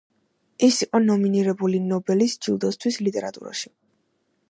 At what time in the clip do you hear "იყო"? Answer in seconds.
0.85-1.01